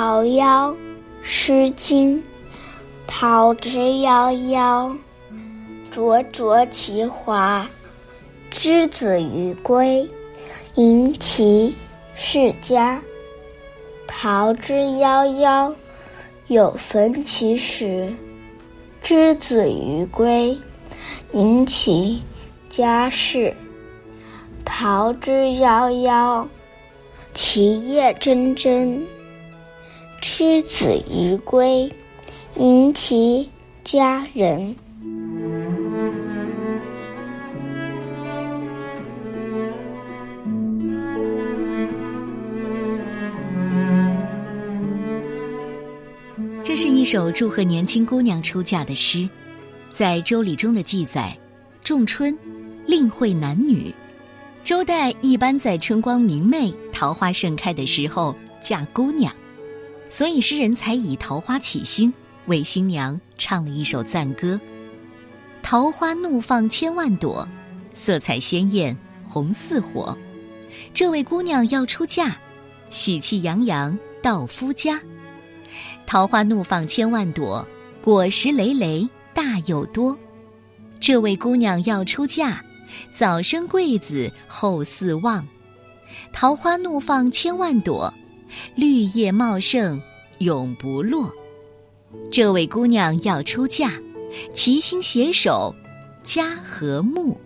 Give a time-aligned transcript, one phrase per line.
[0.00, 0.72] 桃夭，
[1.20, 2.16] 《诗经》
[3.06, 4.96] 桃之夭夭，
[5.90, 7.68] 灼灼其华。
[8.50, 10.08] 之子于归，
[10.76, 11.74] 盈其
[12.14, 12.98] 室家。
[14.06, 15.70] 桃之夭夭，
[16.46, 18.10] 有逢其实。
[19.02, 20.56] 之子于归，
[21.32, 22.22] 盈其
[22.70, 23.54] 家室。
[24.64, 26.46] 桃之夭夭，
[27.34, 28.98] 其叶蓁蓁。
[30.20, 31.90] 之子于归，
[32.56, 33.48] 迎其
[33.82, 34.76] 家人。
[46.62, 49.26] 这是一首祝贺年轻姑娘出嫁的诗，
[49.90, 51.34] 在《周礼》中的记载：
[51.82, 52.36] 仲春，
[52.86, 53.92] 令会男女。
[54.62, 59.32] 周代一般在春光明媚、桃花盛开的时候嫁姑娘，
[60.10, 62.12] 所以诗人才以桃花起兴，
[62.46, 64.60] 为新娘唱了一首赞歌
[65.62, 67.48] ：“桃花怒放千万朵，
[67.94, 70.18] 色彩鲜艳红似火。
[70.92, 72.36] 这位姑娘要出嫁，
[72.90, 75.00] 喜气洋洋到夫家。”
[76.06, 77.66] 桃花怒放千万朵，
[78.02, 80.18] 果实累累大又多。
[80.98, 82.60] 这位姑娘要出嫁，
[83.12, 85.46] 早生贵子后四旺。
[86.32, 88.12] 桃花怒放千万朵，
[88.74, 90.00] 绿叶茂盛
[90.38, 91.32] 永不落。
[92.30, 93.92] 这位姑娘要出嫁，
[94.52, 95.74] 齐心携手
[96.22, 97.40] 家和睦。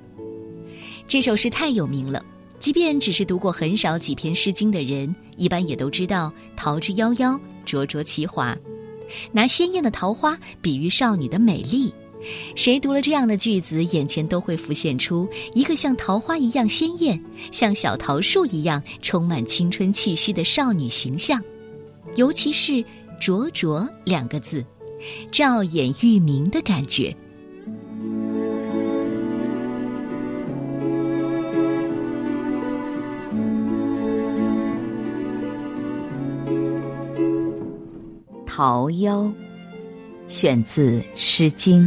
[1.06, 2.24] 这首诗太有名了，
[2.58, 7.38] 即便只是读过很少几篇《诗经》的人，一般也都知道“桃之夭夭”。
[7.64, 8.54] 灼灼其华，
[9.32, 11.94] 拿鲜艳的桃花比喻少女的美丽。
[12.56, 21.42] 谁读了这样的句子，眼前都会浮现出一个像桃花一样鲜艳、像小桃树一样充满青春气息的少女形象。
[22.16, 22.84] 尤其是
[23.20, 24.64] “灼灼”两个字，
[25.30, 27.14] 照眼欲明的感觉。
[38.46, 39.32] 桃夭，
[40.28, 41.82] 选自《诗经》。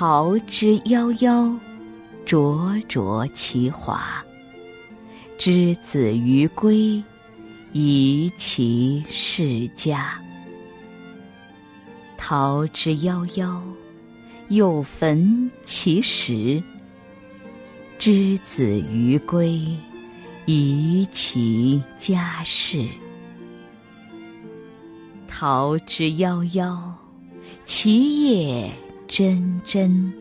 [0.00, 1.58] 桃之夭夭，
[2.24, 4.24] 灼灼其华。
[5.36, 7.02] 之子于归，
[7.72, 10.16] 宜其室家。
[12.16, 13.60] 桃之夭夭，
[14.50, 16.62] 有逢其实。
[17.98, 19.60] 之子于归。
[20.46, 22.86] 宜其家室。
[25.26, 26.78] 桃之夭夭，
[27.64, 28.72] 其叶
[29.08, 30.12] 真真。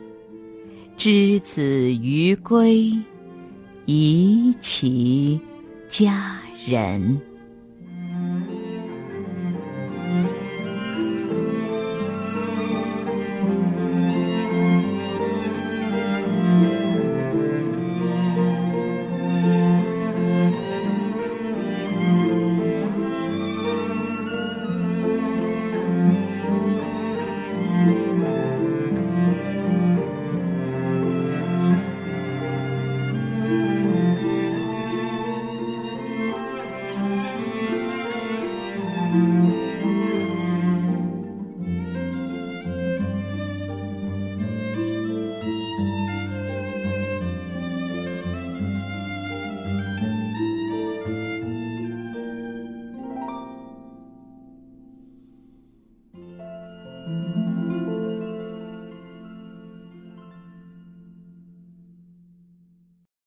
[0.97, 1.61] 之子
[1.95, 2.91] 于归，
[3.85, 5.39] 宜其
[5.87, 7.21] 家人。